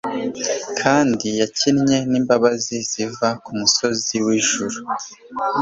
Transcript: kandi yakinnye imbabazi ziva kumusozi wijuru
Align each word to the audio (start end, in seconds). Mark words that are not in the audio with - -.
kandi 0.81 1.27
yakinnye 1.41 1.97
imbabazi 2.17 2.75
ziva 2.89 3.27
kumusozi 3.43 4.15
wijuru 4.25 4.77